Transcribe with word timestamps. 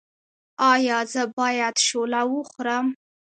ایا 0.71 0.99
زه 1.13 1.23
باید 1.37 1.75
شوله 1.87 2.21
وخورم؟ 2.33 2.85